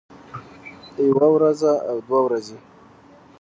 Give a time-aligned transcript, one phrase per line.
[1.07, 2.57] يوه وروځه او دوه ورځې